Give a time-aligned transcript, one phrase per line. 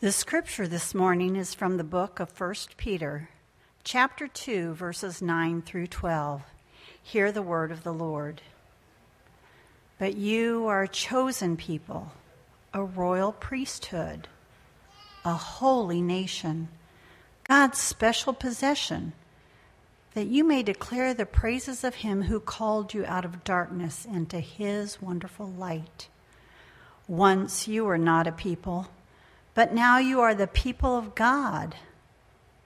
[0.00, 3.28] The scripture this morning is from the book of 1 Peter,
[3.84, 6.40] chapter 2, verses 9 through 12.
[7.02, 8.40] Hear the word of the Lord.
[9.98, 12.12] But you are a chosen people,
[12.72, 14.26] a royal priesthood,
[15.22, 16.68] a holy nation,
[17.46, 19.12] God's special possession,
[20.14, 24.40] that you may declare the praises of him who called you out of darkness into
[24.40, 26.08] his wonderful light.
[27.06, 28.88] Once you were not a people
[29.54, 31.74] but now you are the people of God.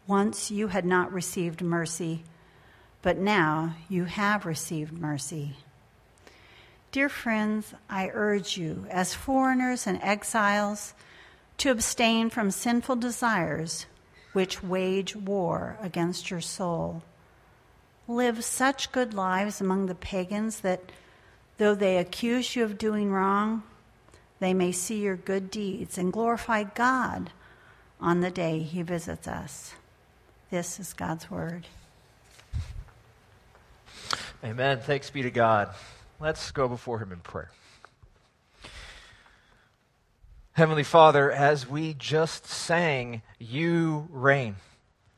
[0.06, 2.23] Once you had not received mercy,
[3.01, 5.56] but now you have received mercy.
[6.92, 10.95] Dear friends, I urge you, as foreigners and exiles,
[11.59, 13.87] to abstain from sinful desires
[14.33, 17.03] which wage war against your soul.
[18.06, 20.92] Live such good lives among the pagans that,
[21.56, 23.62] though they accuse you of doing wrong,
[24.45, 27.30] they may see your good deeds and glorify God
[27.98, 29.73] on the day he visits us.
[30.51, 31.67] This is God's word.
[34.45, 34.81] Amen.
[34.81, 35.75] Thanks be to God.
[36.20, 37.51] Let's go before him in prayer.
[40.53, 44.56] Heavenly Father, as we just sang, you reign,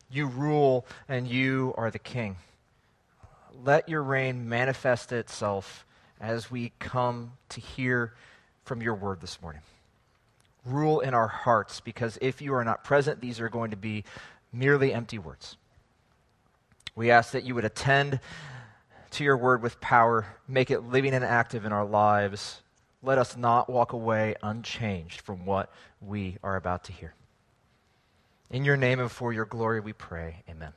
[0.08, 2.36] you rule, and you are the king.
[3.64, 5.84] Let your reign manifest itself
[6.20, 8.14] as we come to hear
[8.66, 9.62] from your word this morning.
[10.64, 14.04] Rule in our hearts, because if you are not present, these are going to be
[14.52, 15.56] merely empty words.
[16.96, 18.18] We ask that you would attend
[19.12, 22.62] to your word with power, make it living and active in our lives.
[23.02, 27.14] Let us not walk away unchanged from what we are about to hear.
[28.50, 30.42] In your name and for your glory we pray.
[30.50, 30.72] Amen.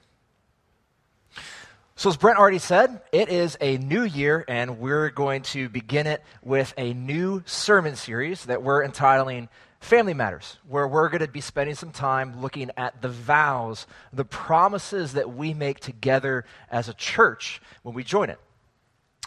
[2.00, 6.08] So, as Brent already said, it is a new year, and we're going to begin
[6.08, 9.50] it with a new sermon series that we're entitling
[9.82, 14.24] Family Matters, where we're going to be spending some time looking at the vows, the
[14.24, 18.40] promises that we make together as a church when we join it.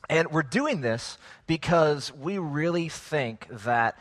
[0.08, 3.98] And we're doing this because we really think that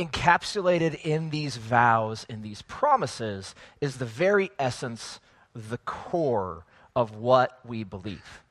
[0.00, 5.20] encapsulated in these vows, in these promises, is the very essence,
[5.54, 6.64] the core
[6.98, 8.42] of what we believe.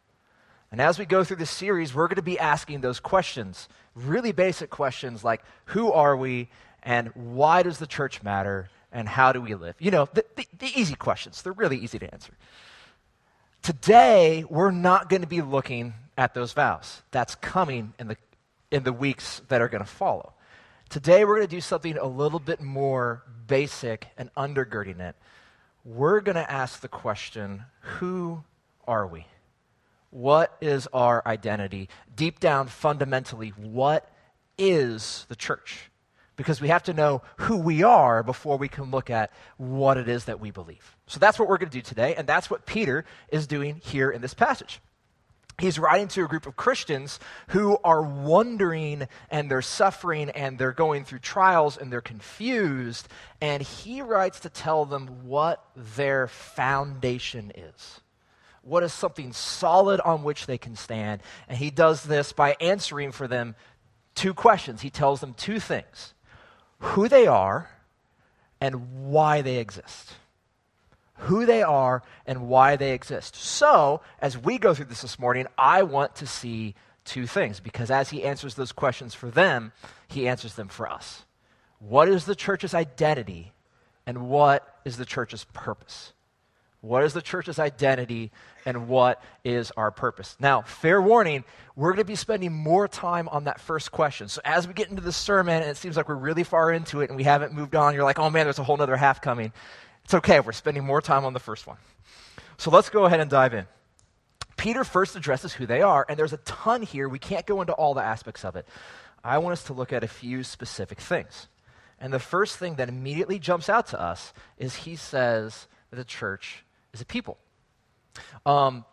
[0.71, 4.31] And as we go through this series, we're going to be asking those questions, really
[4.31, 6.47] basic questions like who are we
[6.81, 9.75] and why does the church matter and how do we live?
[9.79, 11.41] You know, the, the, the easy questions.
[11.41, 12.31] They're really easy to answer.
[13.63, 17.01] Today, we're not going to be looking at those vows.
[17.11, 18.17] That's coming in the,
[18.71, 20.31] in the weeks that are going to follow.
[20.87, 25.17] Today, we're going to do something a little bit more basic and undergirding it
[25.87, 28.43] we're going to ask the question who
[28.85, 29.25] are we?
[30.09, 31.87] What is our identity?
[32.13, 34.09] Deep down, fundamentally, what
[34.57, 35.89] is the church?
[36.35, 40.09] Because we have to know who we are before we can look at what it
[40.09, 40.97] is that we believe.
[41.07, 44.11] So that's what we're going to do today, and that's what Peter is doing here
[44.11, 44.81] in this passage
[45.59, 47.19] he's writing to a group of Christians
[47.49, 53.07] who are wondering and they're suffering and they're going through trials and they're confused.
[53.41, 58.01] And he writes to tell them what their foundation is.
[58.61, 61.21] What is something solid on which they can stand?
[61.47, 63.55] And he does this by answering for them
[64.13, 64.81] two questions.
[64.81, 66.13] He tells them two things
[66.79, 67.69] who they are
[68.61, 70.13] and why they exist
[71.17, 73.35] who they are and why they exist.
[73.35, 77.89] So, as we go through this this morning, I want to see two things because
[77.89, 79.71] as he answers those questions for them,
[80.07, 81.23] he answers them for us.
[81.79, 83.53] What is the church's identity
[84.05, 86.13] and what is the church's purpose?
[86.81, 88.31] What is the church's identity
[88.65, 90.35] and what is our purpose?
[90.39, 91.43] Now, fair warning,
[91.75, 94.27] we're going to be spending more time on that first question.
[94.27, 97.01] So, as we get into the sermon and it seems like we're really far into
[97.01, 99.21] it and we haven't moved on, you're like, oh man, there's a whole other half
[99.21, 99.51] coming.
[100.07, 101.75] It's okay, we're spending more time on the first one.
[102.55, 103.65] So let's go ahead and dive in.
[104.55, 107.09] Peter first addresses who they are, and there's a ton here.
[107.09, 108.65] We can't go into all the aspects of it.
[109.21, 111.49] I want us to look at a few specific things.
[111.99, 116.05] And the first thing that immediately jumps out to us is he says that the
[116.05, 116.63] church
[116.93, 117.37] is a people.
[118.45, 118.85] Um,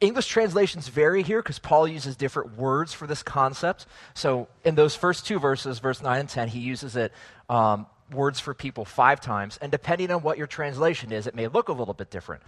[0.00, 3.86] English translations vary here because Paul uses different words for this concept.
[4.14, 7.12] So in those first two verses, verse 9 and 10, he uses it
[7.48, 11.48] um, words for people five times, and depending on what your translation is, it may
[11.48, 12.42] look a little bit different.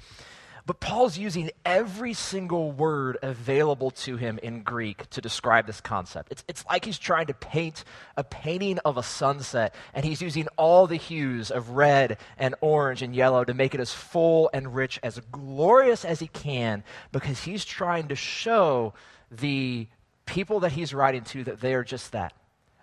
[0.65, 6.31] But Paul's using every single word available to him in Greek to describe this concept.
[6.31, 7.83] It's, it's like he's trying to paint
[8.17, 13.03] a painting of a sunset, and he's using all the hues of red and orange
[13.03, 17.43] and yellow to make it as full and rich, as glorious as he can, because
[17.43, 18.95] he's trying to show
[19.33, 19.89] the
[20.27, 22.35] people that he's writing to that they are just that.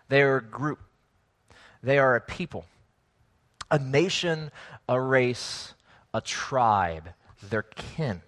[0.09, 0.79] They are a group
[1.83, 2.65] they are a people.
[3.71, 4.51] a nation,
[4.87, 5.75] a race,
[6.13, 7.09] a tribe,
[7.49, 8.21] their kin.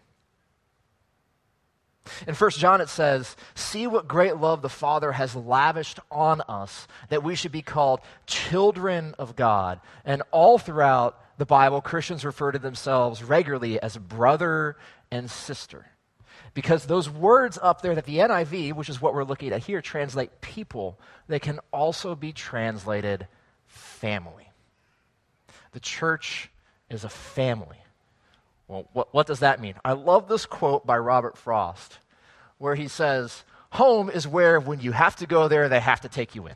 [2.27, 6.87] In 1 John, it says, See what great love the Father has lavished on us,
[7.09, 9.79] that we should be called children of God.
[10.05, 14.77] And all throughout the Bible, Christians refer to themselves regularly as brother
[15.09, 15.87] and sister.
[16.53, 19.81] Because those words up there that the NIV, which is what we're looking at here,
[19.81, 23.27] translate people, they can also be translated
[23.71, 24.49] family.
[25.71, 26.49] The church
[26.89, 27.77] is a family.
[28.67, 29.75] Well, what, what does that mean?
[29.83, 31.97] I love this quote by Robert Frost
[32.57, 36.09] where he says, Home is where when you have to go there, they have to
[36.09, 36.55] take you in.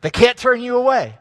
[0.00, 1.18] They can't turn you away.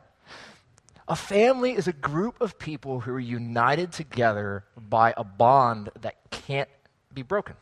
[1.08, 6.16] A family is a group of people who are united together by a bond that
[6.32, 6.70] can't
[7.14, 7.56] be broken.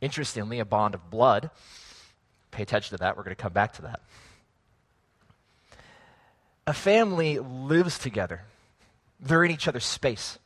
[0.00, 1.50] Interestingly, a bond of blood.
[2.50, 3.16] Pay attention to that.
[3.16, 4.00] We're going to come back to that.
[6.66, 8.42] A family lives together,
[9.20, 10.38] they're in each other's space.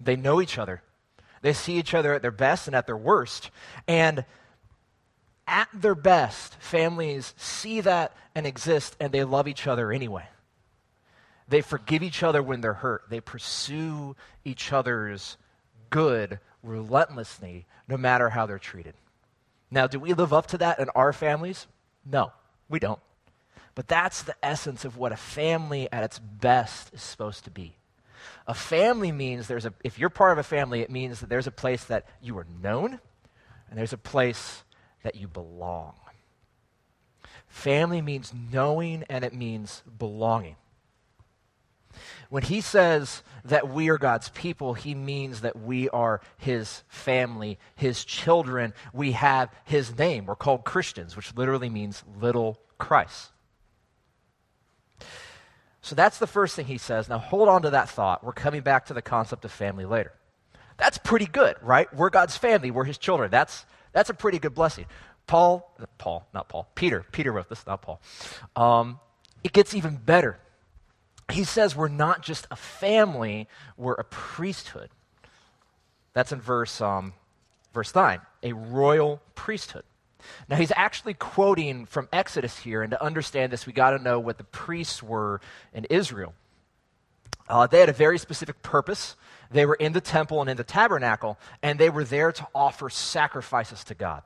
[0.00, 0.82] They know each other.
[1.42, 3.50] They see each other at their best and at their worst.
[3.86, 4.24] And
[5.46, 10.26] at their best, families see that and exist, and they love each other anyway.
[11.46, 13.04] They forgive each other when they're hurt.
[13.10, 15.36] They pursue each other's
[15.90, 18.94] good relentlessly, no matter how they're treated.
[19.70, 21.66] Now, do we live up to that in our families?
[22.04, 22.32] No,
[22.68, 23.00] we don't.
[23.74, 27.76] But that's the essence of what a family at its best is supposed to be.
[28.46, 31.46] A family means there's a, if you're part of a family, it means that there's
[31.46, 33.00] a place that you are known
[33.68, 34.62] and there's a place
[35.02, 35.94] that you belong.
[37.48, 40.56] Family means knowing and it means belonging.
[42.28, 47.58] When he says that we are God's people, he means that we are his family,
[47.76, 48.74] his children.
[48.92, 50.26] We have his name.
[50.26, 53.30] We're called Christians, which literally means little Christ.
[55.84, 57.10] So that's the first thing he says.
[57.10, 58.24] Now hold on to that thought.
[58.24, 60.14] We're coming back to the concept of family later.
[60.78, 61.92] That's pretty good, right?
[61.94, 63.30] We're God's family, we're his children.
[63.30, 64.86] That's, that's a pretty good blessing.
[65.26, 68.00] Paul, Paul, not Paul, Peter, Peter wrote this, not Paul.
[68.56, 68.98] Um,
[69.44, 70.38] it gets even better.
[71.30, 73.46] He says we're not just a family,
[73.76, 74.88] we're a priesthood.
[76.14, 77.12] That's in verse, um,
[77.74, 79.84] verse 9, a royal priesthood.
[80.48, 84.18] Now, he's actually quoting from Exodus here, and to understand this, we got to know
[84.18, 85.40] what the priests were
[85.72, 86.34] in Israel.
[87.48, 89.16] Uh, they had a very specific purpose.
[89.50, 92.88] They were in the temple and in the tabernacle, and they were there to offer
[92.88, 94.22] sacrifices to God.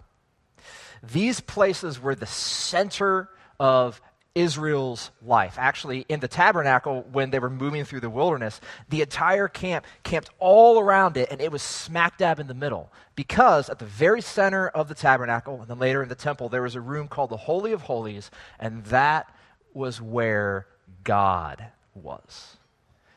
[1.03, 3.29] These places were the center
[3.59, 4.01] of
[4.39, 5.57] Israel's life.
[5.59, 10.31] Actually, in the tabernacle, when they were moving through the wilderness, the entire camp camped
[10.39, 12.93] all around it, and it was smack dab in the middle.
[13.17, 16.63] Because at the very center of the tabernacle, and then later in the temple, there
[16.63, 18.31] was a room called the Holy of Holies,
[18.61, 19.35] and that
[19.75, 20.67] was where
[21.03, 22.59] God was.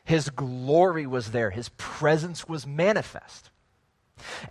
[0.04, 3.50] His glory was there, His presence was manifest.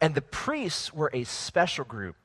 [0.01, 2.15] And the priests were a special group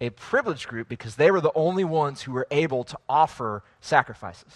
[0.00, 4.52] a privileged group because they were the only ones who were able to offer sacrifices.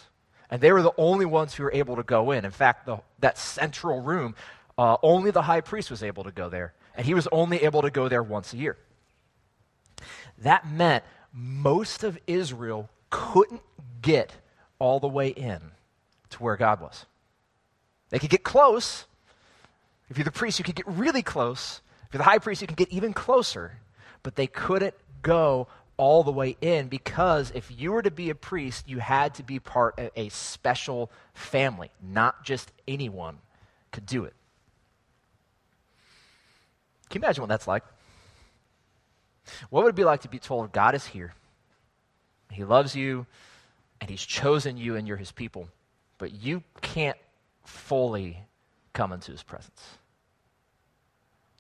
[0.50, 2.44] And they were the only ones who were able to go in.
[2.44, 4.34] In fact, the, that central room,
[4.76, 6.74] uh, only the high priest was able to go there.
[6.96, 8.76] And he was only able to go there once a year.
[10.38, 13.62] That meant most of Israel couldn't
[14.02, 14.32] get
[14.78, 15.60] all the way in
[16.30, 17.06] to where God was.
[18.08, 19.06] They could get close.
[20.08, 21.80] If you're the priest, you could get really close.
[22.06, 23.78] If you're the high priest, you can get even closer.
[24.22, 28.34] But they couldn't go all the way in because if you were to be a
[28.34, 31.90] priest, you had to be part of a special family.
[32.02, 33.38] Not just anyone
[33.92, 34.34] could do it.
[37.10, 37.82] Can you imagine what that's like?
[39.68, 41.34] What would it be like to be told God is here?
[42.50, 43.26] He loves you
[44.00, 45.68] and He's chosen you and you're His people,
[46.18, 47.18] but you can't
[47.64, 48.38] fully
[48.92, 49.98] come into His presence.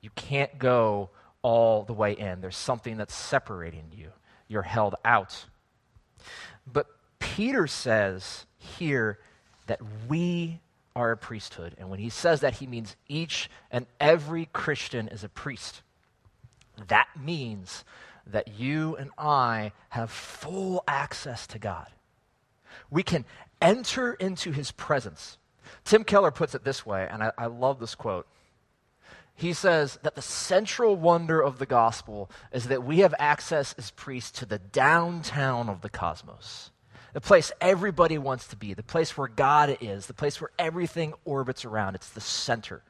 [0.00, 1.10] You can't go
[1.42, 2.40] all the way in.
[2.40, 4.10] There's something that's separating you.
[4.48, 5.46] You're held out.
[6.70, 6.86] But
[7.18, 9.18] Peter says here
[9.66, 10.60] that we
[10.96, 11.74] are a priesthood.
[11.78, 15.82] And when he says that, he means each and every Christian is a priest.
[16.88, 17.84] That means
[18.26, 21.88] that you and I have full access to God.
[22.90, 23.24] We can
[23.60, 25.38] enter into his presence.
[25.84, 28.26] Tim Keller puts it this way, and I, I love this quote
[29.40, 33.90] he says that the central wonder of the gospel is that we have access as
[33.90, 36.70] priests to the downtown of the cosmos,
[37.14, 41.14] the place everybody wants to be, the place where God is, the place where everything
[41.24, 41.94] orbits around.
[41.94, 42.82] It's the center.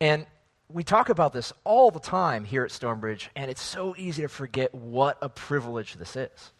[0.00, 0.26] And
[0.68, 4.28] we talk about this all the time here at Stonebridge, and it's so easy to
[4.28, 6.52] forget what a privilege this is.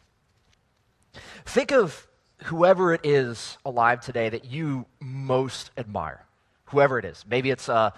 [1.44, 2.08] Think of
[2.44, 6.26] whoever it is alive today that you most admire.
[6.70, 7.24] whoever it is.
[7.28, 7.92] Maybe it's a,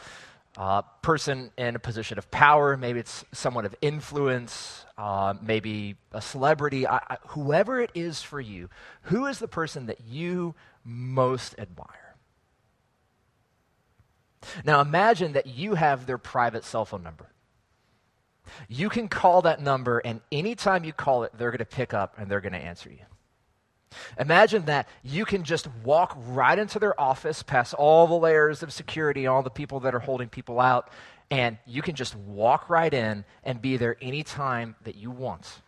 [0.57, 6.21] a person in a position of power, maybe it's someone of influence, uh, maybe a
[6.21, 8.69] celebrity, I, I, whoever it is for you,
[9.03, 10.55] who is the person that you
[10.85, 12.17] most admire?
[14.65, 17.29] Now imagine that you have their private cell phone number.
[18.69, 22.15] You can call that number, and anytime you call it, they're going to pick up
[22.19, 22.99] and they're going to answer you.
[24.19, 28.73] Imagine that you can just walk right into their office, past all the layers of
[28.73, 30.91] security, all the people that are holding people out,
[31.31, 35.63] and you can just walk right in and be there anytime that you want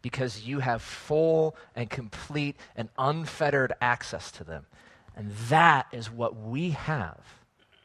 [0.00, 4.66] because you have full and complete and unfettered access to them.
[5.14, 7.20] And that is what we have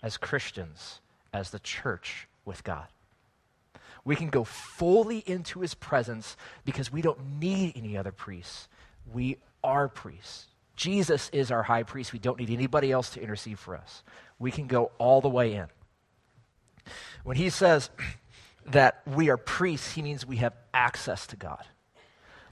[0.02, 1.02] as Christians,
[1.34, 2.88] as the church with God.
[4.06, 8.70] We can go fully into his presence because we don't need any other priests.
[9.12, 10.48] We are priests.
[10.76, 12.14] Jesus is our high priest.
[12.14, 14.04] We don't need anybody else to intercede for us.
[14.40, 15.68] We can go all the way in.
[17.24, 17.90] When he says
[18.68, 21.64] that we are priests, he means we have access to God.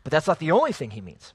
[0.03, 1.33] But that's not the only thing he means.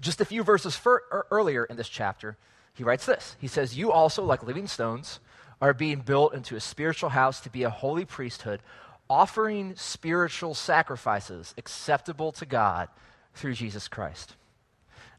[0.00, 2.36] Just a few verses fur- er, earlier in this chapter,
[2.74, 5.20] he writes this He says, You also, like living stones,
[5.60, 8.60] are being built into a spiritual house to be a holy priesthood,
[9.08, 12.88] offering spiritual sacrifices acceptable to God
[13.34, 14.36] through Jesus Christ.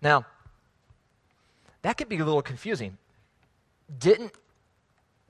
[0.01, 0.25] Now,
[1.81, 2.97] that could be a little confusing.
[3.97, 4.33] Didn't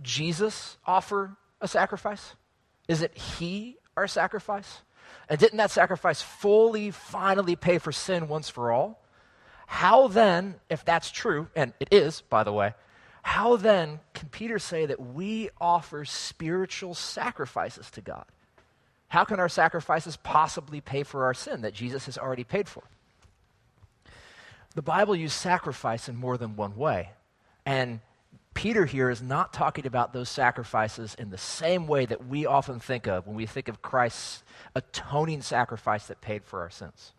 [0.02, 2.36] Jesus offer a sacrifice?
[2.88, 4.82] Isn't he our sacrifice?
[5.30, 9.02] And didn't that sacrifice fully, finally pay for sin once for all?
[9.68, 12.74] How then, if that's true, and it is, by the way,
[13.24, 18.26] how then can Peter say that we offer spiritual sacrifices to God?
[19.08, 22.84] How can our sacrifices possibly pay for our sin that Jesus has already paid for?
[24.76, 27.10] The Bible uses sacrifice in more than one way.
[27.66, 28.00] And
[28.54, 32.80] Peter here is not talking about those sacrifices in the same way that we often
[32.80, 34.44] think of when we think of Christ's
[34.76, 37.14] atoning sacrifice that paid for our sins.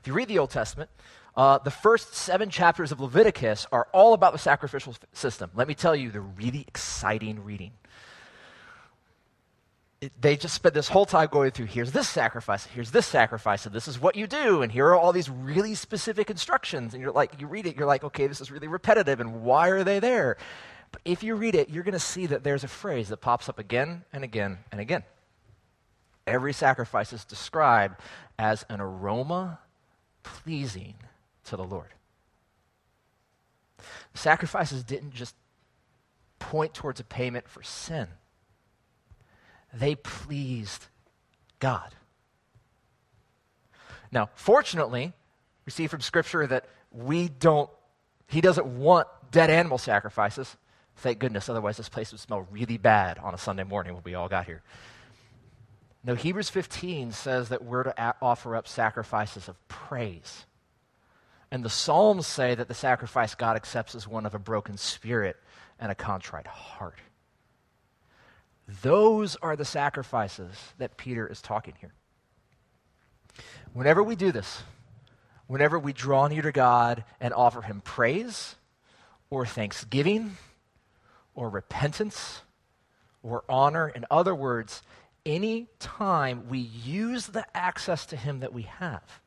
[0.00, 0.90] If you read the Old Testament,
[1.36, 5.50] uh, the first seven chapters of Leviticus are all about the sacrificial system.
[5.54, 7.72] Let me tell you, they're really exciting reading.
[10.20, 13.74] They just spent this whole time going through here's this sacrifice, here's this sacrifice, and
[13.74, 16.94] this is what you do, and here are all these really specific instructions.
[16.94, 19.68] And you're like, you read it, you're like, okay, this is really repetitive, and why
[19.68, 20.36] are they there?
[20.92, 23.48] But if you read it, you're going to see that there's a phrase that pops
[23.48, 25.02] up again and again and again.
[26.26, 28.00] Every sacrifice is described
[28.38, 29.58] as an aroma
[30.22, 30.94] pleasing
[31.44, 31.88] to the Lord.
[34.14, 35.34] Sacrifices didn't just
[36.38, 38.08] point towards a payment for sin,
[39.78, 40.86] they pleased
[41.58, 41.94] God.
[44.10, 45.12] Now, fortunately,
[45.66, 47.68] we see from Scripture that we don't,
[48.26, 50.56] He doesn't want dead animal sacrifices.
[50.96, 54.14] Thank goodness, otherwise, this place would smell really bad on a Sunday morning when we
[54.14, 54.62] all got here.
[56.02, 60.46] No, Hebrews 15 says that we're to offer up sacrifices of praise.
[61.50, 65.36] And the Psalms say that the sacrifice God accepts is one of a broken spirit
[65.78, 66.98] and a contrite heart.
[68.68, 71.94] Those are the sacrifices that Peter is talking here.
[73.72, 74.62] Whenever we do this,
[75.46, 78.56] whenever we draw near to God and offer him praise
[79.30, 80.36] or thanksgiving
[81.34, 82.42] or repentance
[83.22, 84.82] or honor, in other words,
[85.24, 89.20] any time we use the access to him that we have,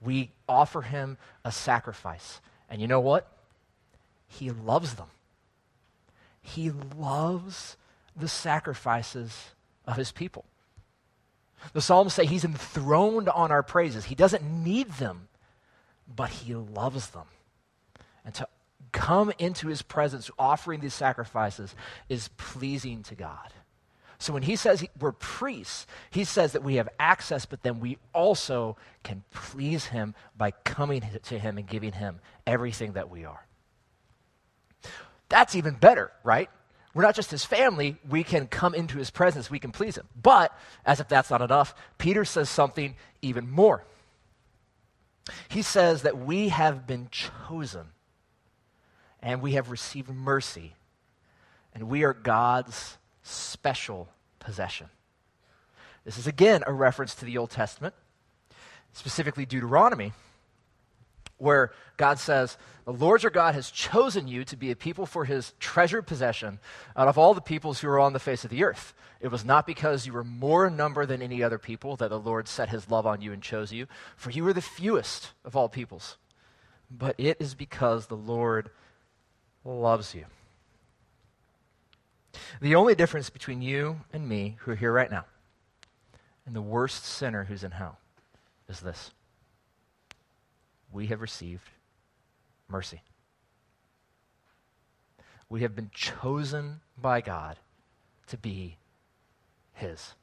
[0.00, 2.40] we offer him a sacrifice.
[2.68, 3.26] And you know what?
[4.26, 5.08] He loves them.
[6.48, 7.76] He loves
[8.16, 9.50] the sacrifices
[9.86, 10.44] of his people.
[11.72, 14.04] The Psalms say he's enthroned on our praises.
[14.04, 15.28] He doesn't need them,
[16.14, 17.26] but he loves them.
[18.24, 18.48] And to
[18.92, 21.74] come into his presence offering these sacrifices
[22.08, 23.52] is pleasing to God.
[24.18, 27.98] So when he says we're priests, he says that we have access, but then we
[28.12, 33.46] also can please him by coming to him and giving him everything that we are.
[35.28, 36.48] That's even better, right?
[36.94, 40.08] We're not just his family, we can come into his presence, we can please him.
[40.20, 43.84] But, as if that's not enough, Peter says something even more.
[45.48, 47.88] He says that we have been chosen
[49.20, 50.74] and we have received mercy,
[51.74, 54.08] and we are God's special
[54.38, 54.88] possession.
[56.04, 57.94] This is again a reference to the Old Testament,
[58.92, 60.12] specifically Deuteronomy,
[61.38, 65.24] where God says, The Lord your God has chosen you to be a people for
[65.24, 66.58] his treasured possession
[66.96, 68.94] out of all the peoples who are on the face of the earth.
[69.20, 72.20] It was not because you were more in number than any other people that the
[72.20, 75.56] Lord set his love on you and chose you, for you were the fewest of
[75.56, 76.18] all peoples.
[76.90, 78.70] But it is because the Lord
[79.64, 80.26] loves you.
[82.60, 85.24] The only difference between you and me, who are here right now,
[86.46, 87.98] and the worst sinner who's in hell
[88.68, 89.10] is this
[90.92, 91.68] we have received
[92.68, 93.02] mercy.
[95.48, 97.58] We have been chosen by God
[98.28, 98.76] to be
[99.72, 100.14] His.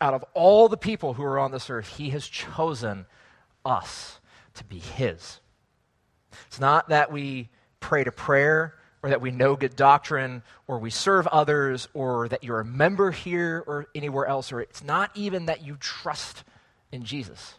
[0.00, 3.06] Out of all the people who are on this earth, He has chosen
[3.64, 4.20] us
[4.54, 5.40] to be His.
[6.46, 7.48] It's not that we
[7.80, 12.44] pray to prayer or that we know good doctrine or we serve others or that
[12.44, 16.44] you're a member here or anywhere else, or it's not even that you trust
[16.92, 17.54] in Jesus.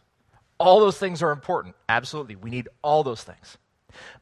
[0.59, 1.75] All those things are important.
[1.87, 2.35] Absolutely.
[2.35, 3.57] We need all those things.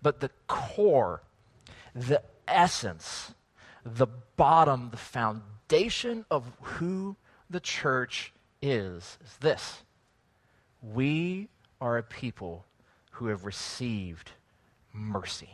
[0.02, 1.24] But the core,
[1.96, 3.34] the essence,
[3.84, 7.16] the bottom, the foundation of who
[7.50, 9.84] the church is, is this
[10.82, 11.48] we
[11.82, 12.66] are a people
[13.12, 14.32] who have received
[14.94, 15.50] mercy.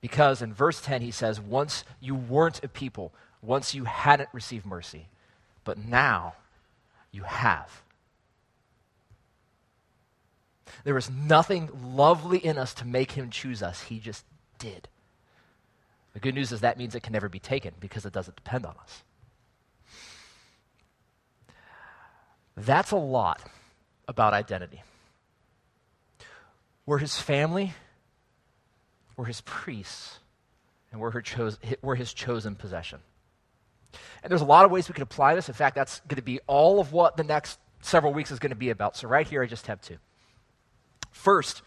[0.00, 4.66] Because in verse 10, he says, Once you weren't a people, once you hadn't received
[4.66, 5.08] mercy,
[5.64, 6.34] but now
[7.12, 7.81] you have.
[10.84, 13.82] There was nothing lovely in us to make him choose us.
[13.82, 14.24] He just
[14.58, 14.88] did.
[16.14, 18.66] The good news is that means it can never be taken because it doesn't depend
[18.66, 19.02] on us.
[22.56, 23.40] That's a lot
[24.06, 24.82] about identity.
[26.84, 27.72] We're his family,
[29.16, 30.18] we're his priests,
[30.90, 32.98] and we're, cho- we're his chosen possession.
[34.22, 35.48] And there's a lot of ways we could apply this.
[35.48, 38.50] In fact, that's going to be all of what the next several weeks is going
[38.50, 38.96] to be about.
[38.96, 39.98] So, right here, I just have two.
[41.12, 41.62] First,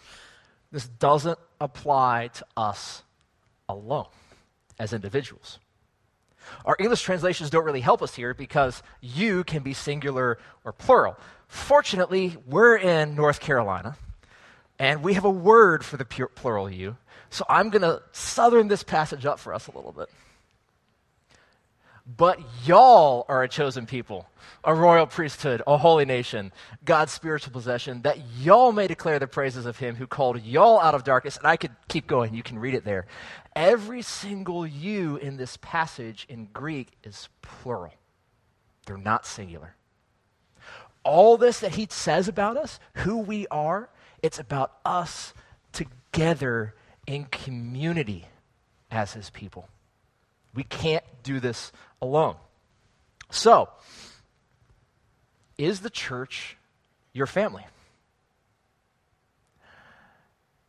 [0.71, 3.03] this doesn't apply to us
[3.69, 4.07] alone
[4.77, 5.59] as individuals.
[6.65, 11.17] Our English translations don't really help us here because you can be singular or plural.
[11.47, 13.97] Fortunately, we're in North Carolina
[14.77, 16.97] and we have a word for the plural you.
[17.29, 20.09] So I'm going to southern this passage up for us a little bit.
[22.05, 24.27] But y'all are a chosen people,
[24.63, 26.51] a royal priesthood, a holy nation,
[26.83, 30.93] God's spiritual possession, that y'all may declare the praises of him who called y'all out
[30.93, 31.37] of darkness.
[31.37, 33.07] And I could keep going, you can read it there.
[33.55, 37.93] Every single you in this passage in Greek is plural,
[38.85, 39.75] they're not singular.
[41.03, 43.89] All this that he says about us, who we are,
[44.21, 45.33] it's about us
[45.71, 46.75] together
[47.07, 48.25] in community
[48.91, 49.69] as his people.
[50.55, 52.35] We can't do this alone.
[53.29, 53.69] So,
[55.57, 56.57] is the church
[57.13, 57.65] your family?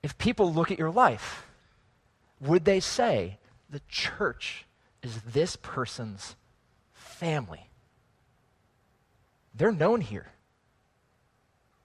[0.03, 1.47] If people look at your life,
[2.41, 3.39] would they say
[3.71, 4.65] the church
[5.03, 6.37] is this person's
[6.93, 7.69] family?
[9.55, 10.27] They're known here.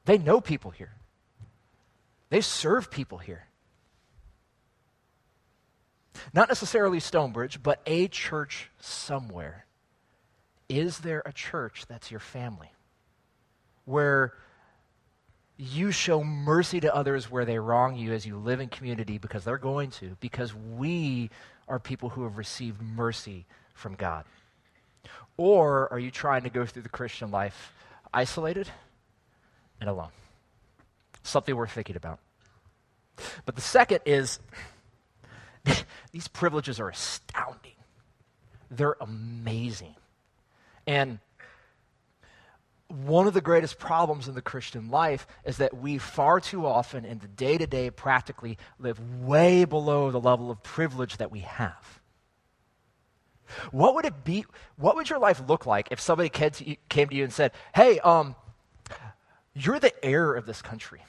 [0.05, 0.93] They know people here.
[2.29, 3.47] They serve people here.
[6.33, 9.65] Not necessarily Stonebridge, but a church somewhere.
[10.69, 12.71] Is there a church that's your family?
[13.85, 14.33] Where
[15.57, 19.43] you show mercy to others where they wrong you as you live in community because
[19.43, 21.29] they're going to, because we
[21.67, 24.25] are people who have received mercy from God?
[25.37, 27.73] Or are you trying to go through the Christian life
[28.13, 28.69] isolated
[29.79, 30.09] and alone?
[31.23, 32.19] Something worth thinking about.
[33.45, 34.39] But the second is
[36.11, 37.71] these privileges are astounding.
[38.69, 39.95] They're amazing.
[40.87, 41.19] And
[42.87, 47.05] one of the greatest problems in the Christian life is that we far too often,
[47.05, 51.39] in the day to day, practically live way below the level of privilege that we
[51.39, 52.01] have.
[53.71, 54.45] What would it be?
[54.77, 58.35] What would your life look like if somebody came to you and said, Hey, um,
[59.53, 61.01] you're the heir of this country,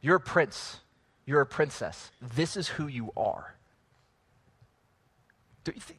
[0.00, 0.80] you're a prince,
[1.26, 2.10] you're a princess.
[2.20, 3.54] This is who you are.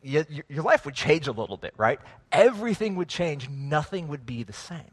[0.01, 1.99] You your life would change a little bit, right?
[2.31, 3.49] Everything would change.
[3.49, 4.91] Nothing would be the same.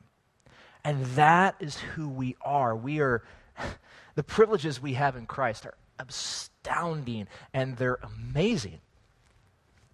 [0.85, 2.77] And that is who we are.
[2.77, 3.23] We are,
[4.15, 8.81] the privileges we have in Christ are astounding and they're amazing.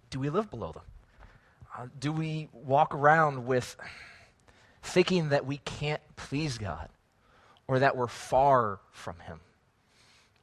[0.09, 0.83] Do we live below them?
[1.75, 3.75] Uh, do we walk around with
[4.83, 6.89] thinking that we can't please God
[7.67, 9.39] or that we're far from Him?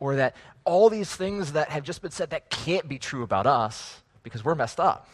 [0.01, 3.47] or that all these things that have just been said that can't be true about
[3.47, 5.09] us because we're messed up.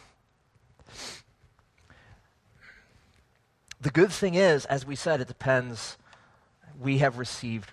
[3.79, 5.97] The good thing is, as we said, it depends.
[6.79, 7.71] We have received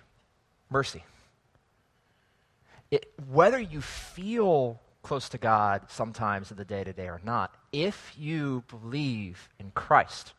[0.71, 1.05] mercy.
[2.91, 7.55] It, whether you feel close to God sometimes in the day to day or not,
[7.73, 10.35] if you believe in Christ,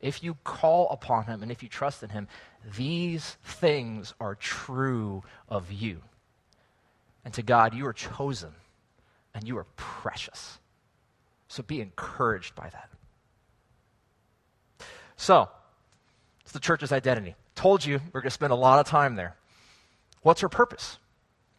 [0.00, 2.28] if you call upon Him and if you trust in Him,
[2.76, 6.02] these things are true of you.
[7.24, 8.52] And to God, you are chosen
[9.34, 10.58] and you are precious.
[11.48, 12.88] So be encouraged by that.
[15.16, 15.48] So,
[16.42, 17.34] it's the church's identity.
[17.54, 19.36] Told you we're going to spend a lot of time there.
[20.22, 20.98] What's her purpose?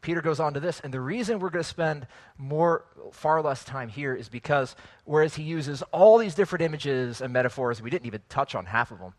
[0.01, 2.07] Peter goes on to this, and the reason we're going to spend
[2.37, 7.31] more, far less time here is because whereas he uses all these different images and
[7.31, 9.13] metaphors, we didn't even touch on half of them,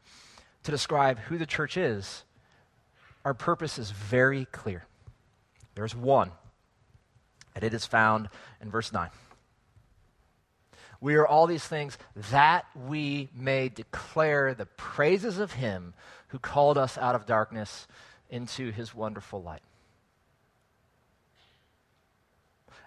[0.64, 2.24] to describe who the church is,
[3.24, 4.84] our purpose is very clear.
[5.76, 6.32] There's one,
[7.54, 8.28] and it is found
[8.60, 9.10] in verse 9.
[11.00, 11.98] We are all these things
[12.30, 15.94] that we may declare the praises of him
[16.28, 17.88] who called us out of darkness
[18.30, 19.62] into his wonderful light.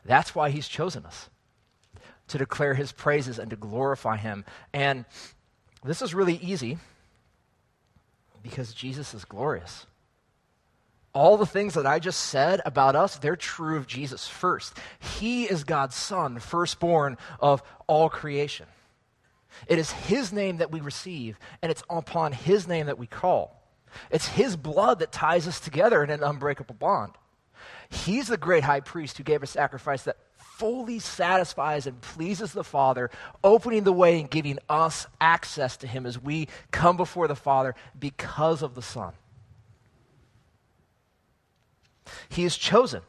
[0.06, 1.30] That's why he's chosen us
[2.30, 4.46] to declare his praises and to glorify him.
[4.74, 5.06] And
[5.84, 6.78] this is really easy
[8.42, 9.86] because Jesus is glorious
[11.16, 14.78] all the things that I just said about us, they're true of Jesus first.
[15.18, 18.68] He is God's Son, firstborn of all creation.
[19.68, 23.64] It is His name that we receive, and it's upon His name that we call.
[24.12, 27.14] It's His blood that ties us together in an unbreakable bond.
[27.90, 32.64] He's the great high priest who gave a sacrifice that fully satisfies and pleases the
[32.64, 33.10] Father,
[33.42, 37.74] opening the way and giving us access to Him as we come before the Father
[37.98, 39.14] because of the Son.
[42.30, 43.02] He is chosen.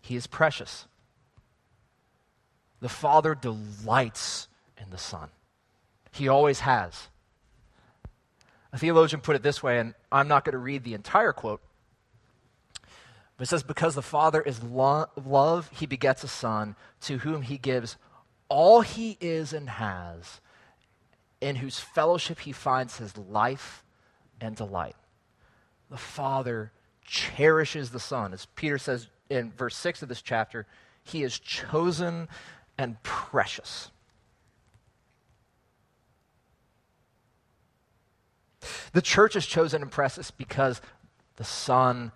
[0.00, 0.86] He is precious.
[2.80, 4.48] The Father delights
[4.80, 5.28] in the Son.
[6.12, 7.08] He always has.
[8.72, 11.62] A theologian put it this way, and I'm not going to read the entire quote,
[13.36, 17.42] but it says, Because the Father is lo- love, he begets a Son to whom
[17.42, 17.96] he gives
[18.48, 20.40] all he is and has,
[21.40, 23.84] in whose fellowship he finds his life
[24.40, 24.96] and delight.
[25.90, 26.72] The Father
[27.04, 28.32] cherishes the Son.
[28.32, 30.66] As Peter says in verse 6 of this chapter,
[31.02, 32.28] he is chosen
[32.76, 33.90] and precious.
[38.92, 40.80] The church is chosen and precious because
[41.36, 42.12] the Son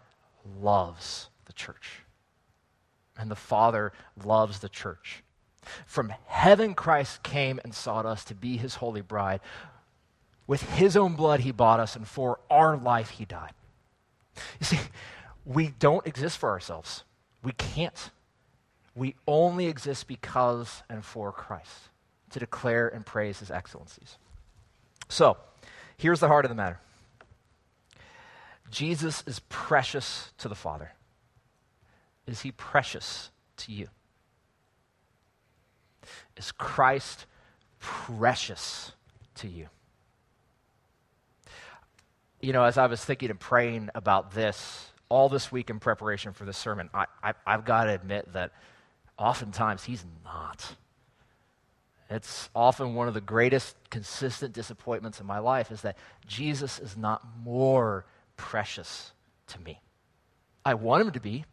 [0.61, 2.01] loves the church.
[3.19, 3.93] And the Father
[4.25, 5.23] loves the church.
[5.87, 9.41] From heaven, Christ came and sought us to be his holy bride.
[10.47, 13.53] With his own blood, he bought us, and for our life, he died.
[14.61, 14.81] You see,
[15.45, 17.05] we don't exist for ourselves.
[17.43, 18.11] We can't.
[18.95, 21.91] We only exist because and for Christ
[22.31, 24.17] to declare and praise his excellencies.
[25.09, 25.37] So,
[25.97, 26.81] here's the heart of the matter
[28.71, 30.93] Jesus is precious to the Father.
[32.27, 33.89] Is he precious to you?
[36.37, 37.27] Is Christ
[37.81, 38.93] precious
[39.37, 39.69] to you?
[42.41, 46.33] You know, as I was thinking and praying about this all this week in preparation
[46.33, 48.53] for this sermon, I, I, I've got to admit that
[49.19, 50.77] oftentimes he's not.
[52.09, 56.97] It's often one of the greatest consistent disappointments in my life is that Jesus is
[56.97, 58.05] not more
[58.37, 59.13] precious
[59.49, 59.81] to me.
[60.65, 61.45] I want him to be,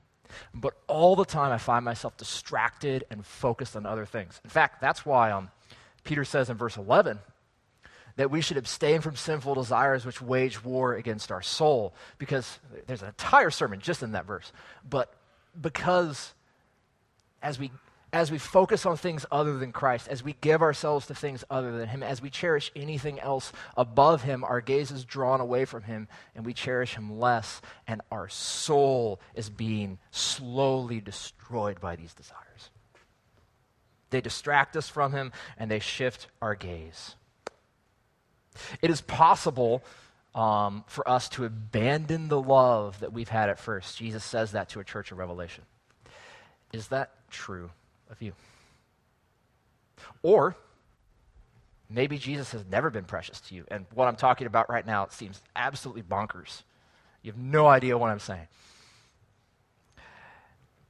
[0.53, 4.41] but all the time I find myself distracted and focused on other things.
[4.43, 5.51] In fact, that's why um,
[6.03, 7.19] Peter says in verse 11,
[8.17, 11.93] that we should abstain from sinful desires which wage war against our soul.
[12.17, 14.51] Because there's an entire sermon just in that verse.
[14.87, 15.13] But
[15.59, 16.33] because
[17.41, 17.71] as we
[18.13, 21.77] as we focus on things other than Christ, as we give ourselves to things other
[21.77, 25.83] than Him, as we cherish anything else above Him, our gaze is drawn away from
[25.83, 32.13] Him and we cherish Him less, and our soul is being slowly destroyed by these
[32.13, 32.71] desires.
[34.09, 37.15] They distract us from Him and they shift our gaze.
[38.81, 39.83] It is possible
[40.37, 43.97] um, for us to abandon the love that we've had at first.
[43.97, 45.63] Jesus says that to a church of Revelation.
[46.71, 47.71] Is that true
[48.11, 48.33] of you?
[50.21, 50.55] Or
[51.89, 55.07] maybe Jesus has never been precious to you, and what I'm talking about right now
[55.09, 56.61] seems absolutely bonkers.
[57.23, 58.47] You have no idea what I'm saying.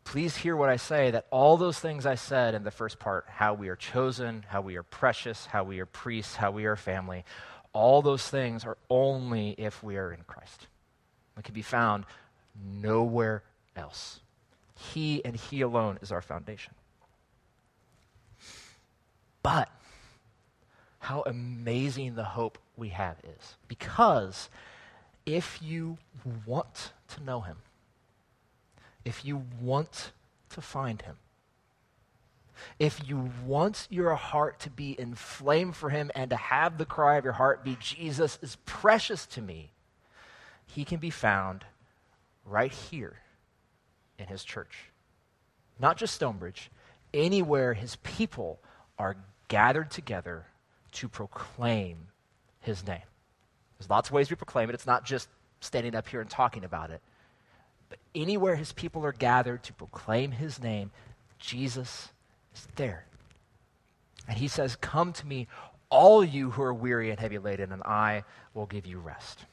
[0.04, 3.26] Please hear what I say that all those things I said in the first part
[3.28, 6.76] how we are chosen, how we are precious, how we are priests, how we are
[6.76, 7.26] family
[7.78, 10.66] all those things are only if we are in Christ.
[11.38, 12.06] It can be found
[12.60, 13.44] nowhere
[13.76, 14.22] else.
[14.74, 16.74] He and He alone is our foundation.
[19.44, 19.70] But
[20.98, 23.56] how amazing the hope we have is.
[23.68, 24.50] Because
[25.28, 26.00] if you
[26.48, 27.58] want to know Him,
[29.06, 30.14] if you want
[30.50, 31.18] to find Him,
[32.80, 37.18] if you want your heart to be inflamed for him and to have the cry
[37.18, 39.72] of your heart be, Jesus is precious to me,
[40.66, 41.66] he can be found
[42.46, 43.18] right here
[44.20, 44.90] in his church.
[45.80, 46.72] Not just Stonebridge,
[47.14, 48.60] anywhere his people
[48.98, 49.16] are
[49.48, 50.46] gathered together
[50.94, 52.08] to proclaim
[52.62, 53.02] his name.
[53.78, 54.74] There's lots of ways we proclaim it.
[54.74, 57.02] It's not just standing up here and talking about it.
[57.90, 60.92] But anywhere his people are gathered to proclaim his name,
[61.40, 62.10] Jesus
[62.58, 63.06] is there.
[64.28, 65.48] And he says, Come to me,
[65.90, 69.46] all you who are weary and heavy laden, and I will give you rest.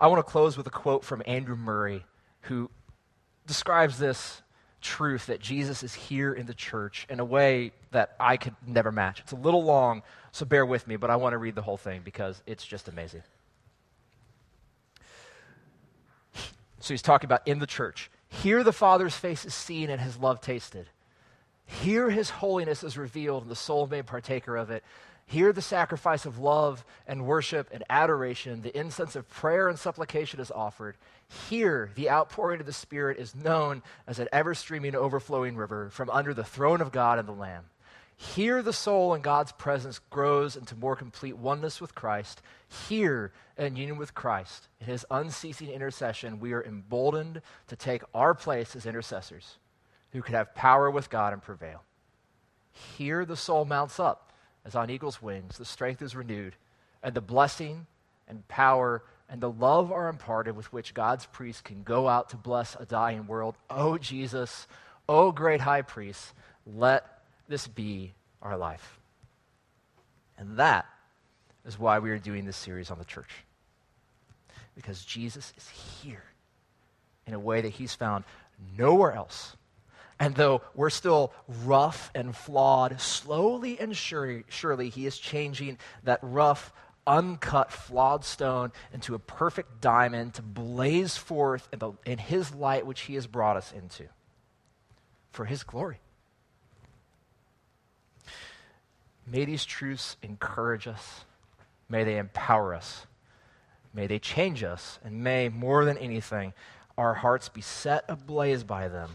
[0.00, 2.04] I want to close with a quote from Andrew Murray,
[2.42, 2.70] who
[3.46, 4.42] describes this
[4.80, 8.92] truth that Jesus is here in the church in a way that I could never
[8.92, 9.20] match.
[9.20, 11.76] It's a little long, so bear with me, but I want to read the whole
[11.76, 13.22] thing because it's just amazing.
[16.80, 18.10] So he's talking about in the church.
[18.28, 20.86] Here the Father's face is seen and his love tasted.
[21.66, 24.82] Here his holiness is revealed and the soul made partaker of it.
[25.26, 30.40] Here the sacrifice of love and worship and adoration, the incense of prayer and supplication
[30.40, 30.96] is offered.
[31.50, 36.08] Here the outpouring of the Spirit is known as an ever streaming, overflowing river from
[36.08, 37.64] under the throne of God and the Lamb.
[38.20, 42.42] Here the soul in God's presence grows into more complete oneness with Christ.
[42.88, 48.34] Here, in union with Christ, in his unceasing intercession, we are emboldened to take our
[48.34, 49.58] place as intercessors
[50.10, 51.84] who could have power with God and prevail.
[52.72, 54.32] Here the soul mounts up
[54.64, 56.56] as on eagle's wings, the strength is renewed,
[57.04, 57.86] and the blessing
[58.26, 62.36] and power and the love are imparted with which God's priest can go out to
[62.36, 63.54] bless a dying world.
[63.70, 64.66] Oh, Jesus,
[65.08, 66.32] oh, great high priest,
[66.66, 67.17] let
[67.48, 68.98] this be our life.
[70.36, 70.86] And that
[71.64, 73.44] is why we are doing this series on the church.
[74.74, 75.68] Because Jesus is
[76.02, 76.24] here
[77.26, 78.24] in a way that he's found
[78.76, 79.56] nowhere else
[80.20, 81.32] and though we're still
[81.64, 86.72] rough and flawed, slowly and surely, surely He is changing that rough,
[87.06, 92.84] uncut, flawed stone into a perfect diamond to blaze forth in, the, in His light,
[92.84, 94.04] which He has brought us into
[95.30, 96.00] for His glory.
[99.30, 101.24] May these truths encourage us.
[101.88, 103.06] May they empower us.
[103.92, 104.98] May they change us.
[105.04, 106.52] And may, more than anything,
[106.96, 109.10] our hearts be set ablaze by them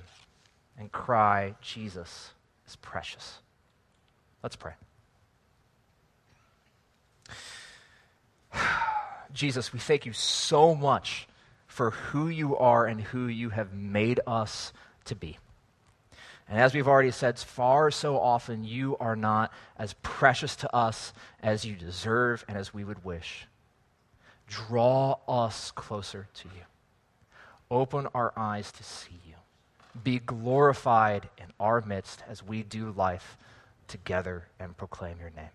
[0.78, 2.32] and cry, Jesus
[2.68, 3.40] is precious.
[4.42, 4.74] Let's pray.
[9.34, 11.28] Jesus, we thank you so much
[11.66, 14.74] for who you are and who you have made us
[15.06, 15.38] to be.
[16.50, 21.14] And as we've already said, far so often you are not as precious to us
[21.42, 23.48] as you deserve and as we would wish.
[24.48, 26.64] Draw us closer to you.
[27.72, 29.34] Open our eyes to see you
[30.02, 33.38] be glorified in our midst as we do life
[33.88, 35.50] together and proclaim your name.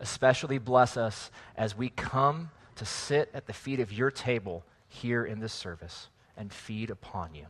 [0.00, 5.24] Especially bless us as we come to sit at the feet of your table here
[5.24, 7.46] in this service and feed upon you.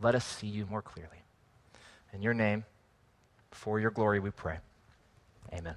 [0.00, 1.22] Let us see you more clearly.
[2.12, 2.64] In your name,
[3.50, 4.58] for your glory, we pray.
[5.52, 5.76] Amen.